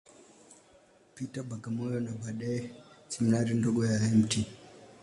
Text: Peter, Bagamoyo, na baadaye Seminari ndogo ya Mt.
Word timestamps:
Peter, 1.13 1.43
Bagamoyo, 1.49 1.99
na 2.01 2.11
baadaye 2.19 2.59
Seminari 3.11 3.53
ndogo 3.59 3.81
ya 3.85 3.97
Mt. 4.17 4.31